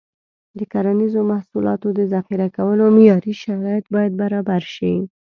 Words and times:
د 0.57 0.59
کرنیزو 0.71 1.21
محصولاتو 1.31 1.87
د 1.97 1.99
ذخیره 2.13 2.47
کولو 2.57 2.85
معیاري 2.97 3.33
شرایط 3.43 3.85
باید 3.95 4.13
برابر 4.21 4.61
شي. 4.75 4.93